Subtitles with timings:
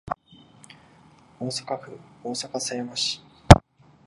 [1.39, 3.21] 大阪府大阪狭山市